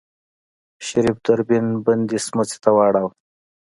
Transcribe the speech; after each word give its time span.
شريف 0.87 1.17
دوربين 1.25 1.65
بندې 1.85 2.17
سمڅې 2.25 2.57
ته 2.63 2.69
واړوه. 2.75 3.09